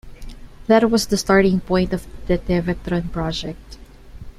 [0.65, 3.77] That was the starting point of the Tevatron project.